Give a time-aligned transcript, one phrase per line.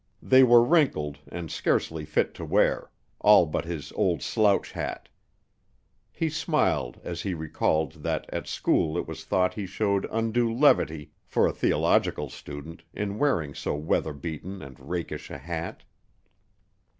[0.23, 5.09] They were wrinkled and scarcely fit to wear all but his old slouch hat.
[6.11, 11.11] He smiled as he recalled that at school it was thought he showed undue levity
[11.23, 15.83] for a theological student in wearing so weather beaten and rakish a hat.